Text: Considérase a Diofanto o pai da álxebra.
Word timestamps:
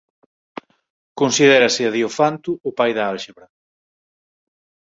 Considérase 1.21 1.81
a 1.85 1.91
Diofanto 1.97 2.49
o 2.69 2.71
pai 2.77 2.91
da 2.97 3.03
álxebra. 3.13 3.45